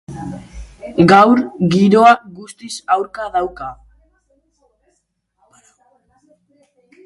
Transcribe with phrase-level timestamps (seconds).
[1.11, 1.41] Gaur,
[1.75, 3.69] giroa guztiz aurka dauka.